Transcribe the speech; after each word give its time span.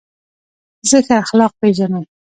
زه 0.89 0.97
ښه 1.05 1.15
اخلاق 1.23 1.53
پېژنم. 1.59 2.05